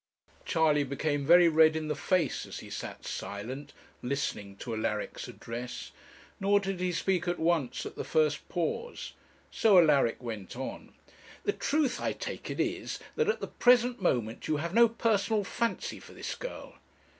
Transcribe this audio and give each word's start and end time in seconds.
Charley 0.45 0.83
became 0.83 1.27
very 1.27 1.47
red 1.47 1.75
in 1.75 1.87
the 1.87 1.95
face 1.95 2.47
as 2.47 2.57
he 2.61 2.71
sat 2.71 3.05
silent, 3.05 3.71
listening 4.01 4.55
to 4.55 4.73
Alaric's 4.73 5.27
address 5.27 5.91
nor 6.39 6.59
did 6.59 6.79
he 6.79 6.91
speak 6.91 7.27
at 7.27 7.37
once 7.37 7.85
at 7.85 7.93
the 7.95 8.03
first 8.03 8.49
pause, 8.49 9.13
so 9.51 9.77
Alaric 9.77 10.19
went 10.23 10.55
on. 10.55 10.95
'The 11.43 11.53
truth, 11.53 12.01
I 12.01 12.13
take 12.13 12.49
it, 12.49 12.59
is, 12.59 12.97
that 13.15 13.29
at 13.29 13.41
the 13.41 13.47
present 13.47 14.01
moment 14.01 14.47
you 14.47 14.57
have 14.57 14.73
no 14.73 14.89
personal 14.89 15.43
fancy 15.43 15.99
for 15.99 16.13
this 16.13 16.33
girl.' 16.33 16.79